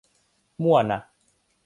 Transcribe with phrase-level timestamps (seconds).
[0.63, 1.01] มั่วนะ